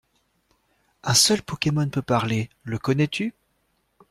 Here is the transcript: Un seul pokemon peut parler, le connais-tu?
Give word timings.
Un 1.03 1.13
seul 1.13 1.43
pokemon 1.43 1.89
peut 1.89 2.01
parler, 2.01 2.49
le 2.63 2.79
connais-tu? 2.79 3.35